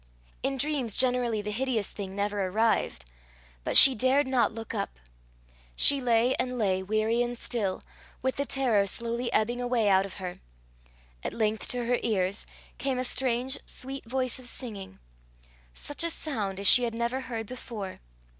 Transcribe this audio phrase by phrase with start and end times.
[0.41, 3.05] In dreams generally the hideous thing never arrived.
[3.63, 4.97] But she dared not look up.
[5.75, 7.83] She lay and lay, weary and still,
[8.23, 10.39] with the terror slowly ebbing away out of her.
[11.23, 12.47] At length to her ears
[12.79, 14.97] came a strange sweet voice of singing
[15.71, 17.99] such a sound as she had never heard before.